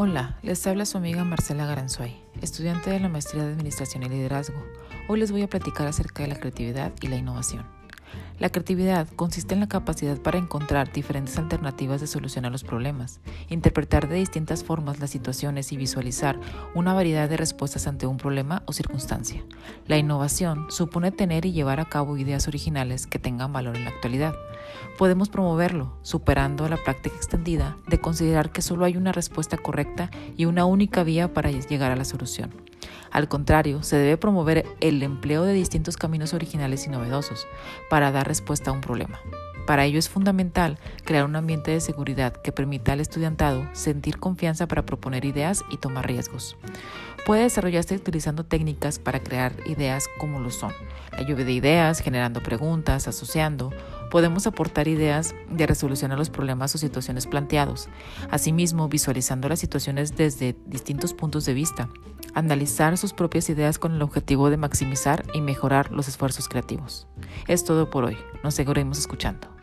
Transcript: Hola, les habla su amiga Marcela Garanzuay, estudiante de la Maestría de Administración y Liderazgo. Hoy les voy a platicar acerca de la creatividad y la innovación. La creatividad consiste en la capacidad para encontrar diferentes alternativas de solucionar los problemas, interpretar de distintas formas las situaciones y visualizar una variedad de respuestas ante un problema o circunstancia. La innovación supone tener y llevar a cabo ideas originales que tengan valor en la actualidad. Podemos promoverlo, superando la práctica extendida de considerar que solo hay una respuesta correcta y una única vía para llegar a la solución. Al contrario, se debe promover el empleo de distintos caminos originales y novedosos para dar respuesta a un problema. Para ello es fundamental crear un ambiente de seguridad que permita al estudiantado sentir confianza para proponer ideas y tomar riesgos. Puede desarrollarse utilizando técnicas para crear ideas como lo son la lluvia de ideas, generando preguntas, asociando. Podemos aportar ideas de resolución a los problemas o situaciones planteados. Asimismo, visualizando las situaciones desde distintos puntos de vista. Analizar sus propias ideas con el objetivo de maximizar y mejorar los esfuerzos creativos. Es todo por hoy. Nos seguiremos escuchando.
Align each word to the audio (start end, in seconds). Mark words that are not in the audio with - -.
Hola, 0.00 0.38
les 0.42 0.64
habla 0.64 0.86
su 0.86 0.96
amiga 0.96 1.24
Marcela 1.24 1.66
Garanzuay, 1.66 2.16
estudiante 2.40 2.88
de 2.88 3.00
la 3.00 3.08
Maestría 3.08 3.42
de 3.42 3.50
Administración 3.50 4.04
y 4.04 4.08
Liderazgo. 4.08 4.62
Hoy 5.08 5.18
les 5.18 5.32
voy 5.32 5.42
a 5.42 5.48
platicar 5.48 5.88
acerca 5.88 6.22
de 6.22 6.28
la 6.28 6.36
creatividad 6.38 6.92
y 7.00 7.08
la 7.08 7.16
innovación. 7.16 7.66
La 8.38 8.50
creatividad 8.50 9.08
consiste 9.16 9.54
en 9.54 9.60
la 9.60 9.68
capacidad 9.68 10.16
para 10.16 10.38
encontrar 10.38 10.92
diferentes 10.92 11.36
alternativas 11.38 12.00
de 12.00 12.06
solucionar 12.06 12.52
los 12.52 12.62
problemas, 12.62 13.20
interpretar 13.48 14.08
de 14.08 14.14
distintas 14.14 14.62
formas 14.62 15.00
las 15.00 15.10
situaciones 15.10 15.72
y 15.72 15.76
visualizar 15.76 16.38
una 16.72 16.94
variedad 16.94 17.28
de 17.28 17.36
respuestas 17.36 17.88
ante 17.88 18.06
un 18.06 18.16
problema 18.16 18.62
o 18.66 18.72
circunstancia. 18.72 19.44
La 19.88 19.98
innovación 19.98 20.66
supone 20.70 21.10
tener 21.10 21.46
y 21.46 21.52
llevar 21.52 21.80
a 21.80 21.88
cabo 21.88 22.16
ideas 22.16 22.46
originales 22.46 23.08
que 23.08 23.18
tengan 23.18 23.52
valor 23.52 23.74
en 23.74 23.84
la 23.84 23.90
actualidad. 23.90 24.36
Podemos 24.98 25.28
promoverlo, 25.30 25.98
superando 26.02 26.68
la 26.68 26.76
práctica 26.76 27.16
extendida 27.16 27.76
de 27.88 27.98
considerar 27.98 28.52
que 28.52 28.62
solo 28.62 28.84
hay 28.84 28.96
una 28.96 29.10
respuesta 29.10 29.56
correcta 29.56 30.12
y 30.36 30.44
una 30.44 30.64
única 30.64 31.02
vía 31.02 31.34
para 31.34 31.50
llegar 31.50 31.90
a 31.90 31.96
la 31.96 32.04
solución. 32.04 32.67
Al 33.10 33.28
contrario, 33.28 33.82
se 33.82 33.96
debe 33.96 34.16
promover 34.16 34.66
el 34.80 35.02
empleo 35.02 35.44
de 35.44 35.52
distintos 35.52 35.96
caminos 35.96 36.34
originales 36.34 36.86
y 36.86 36.90
novedosos 36.90 37.46
para 37.90 38.12
dar 38.12 38.26
respuesta 38.26 38.70
a 38.70 38.74
un 38.74 38.80
problema. 38.80 39.20
Para 39.66 39.84
ello 39.84 39.98
es 39.98 40.08
fundamental 40.08 40.78
crear 41.04 41.24
un 41.24 41.36
ambiente 41.36 41.70
de 41.70 41.80
seguridad 41.80 42.32
que 42.32 42.52
permita 42.52 42.92
al 42.92 43.00
estudiantado 43.00 43.68
sentir 43.74 44.18
confianza 44.18 44.66
para 44.66 44.86
proponer 44.86 45.24
ideas 45.24 45.62
y 45.70 45.76
tomar 45.76 46.06
riesgos. 46.06 46.56
Puede 47.26 47.42
desarrollarse 47.42 47.94
utilizando 47.94 48.44
técnicas 48.44 48.98
para 48.98 49.20
crear 49.20 49.52
ideas 49.66 50.06
como 50.18 50.40
lo 50.40 50.50
son 50.50 50.72
la 51.18 51.24
lluvia 51.24 51.44
de 51.44 51.52
ideas, 51.52 52.00
generando 52.00 52.42
preguntas, 52.42 53.08
asociando. 53.08 53.72
Podemos 54.10 54.46
aportar 54.46 54.86
ideas 54.86 55.34
de 55.50 55.66
resolución 55.66 56.12
a 56.12 56.16
los 56.16 56.30
problemas 56.30 56.74
o 56.74 56.78
situaciones 56.78 57.26
planteados. 57.26 57.88
Asimismo, 58.30 58.88
visualizando 58.88 59.48
las 59.48 59.58
situaciones 59.58 60.16
desde 60.16 60.56
distintos 60.66 61.14
puntos 61.14 61.44
de 61.44 61.54
vista. 61.54 61.88
Analizar 62.38 62.96
sus 62.96 63.14
propias 63.14 63.50
ideas 63.50 63.80
con 63.80 63.96
el 63.96 64.00
objetivo 64.00 64.48
de 64.48 64.56
maximizar 64.56 65.24
y 65.34 65.40
mejorar 65.40 65.90
los 65.90 66.06
esfuerzos 66.06 66.48
creativos. 66.48 67.08
Es 67.48 67.64
todo 67.64 67.90
por 67.90 68.04
hoy. 68.04 68.16
Nos 68.44 68.54
seguiremos 68.54 68.96
escuchando. 68.96 69.57